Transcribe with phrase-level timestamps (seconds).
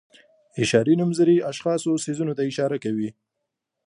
[0.61, 3.09] اشاري نومځري اشخاصو او څیزونو ته اشاره کوي.